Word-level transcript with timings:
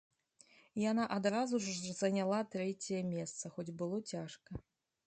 Яна 0.83 1.03
адразу 1.17 1.59
ж 1.65 1.95
заняла 2.01 2.41
трэцяе 2.57 3.01
месца, 3.15 3.55
хоць 3.59 3.73
было 3.85 4.03
цяжка. 4.15 4.49